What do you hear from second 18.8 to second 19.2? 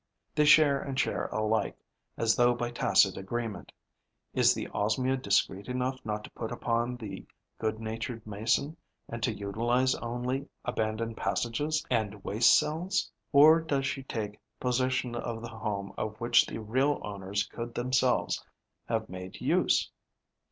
have